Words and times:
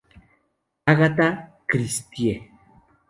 Agatha 0.91 1.27
Christie. 1.69 2.33